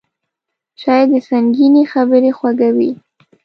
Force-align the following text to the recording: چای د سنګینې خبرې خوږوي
چای 0.81 1.03
د 1.11 1.13
سنګینې 1.29 1.83
خبرې 1.91 2.31
خوږوي 2.37 2.91